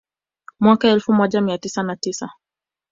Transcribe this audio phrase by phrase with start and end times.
[0.59, 2.29] Mwaka elfu moja mia tisa na tisa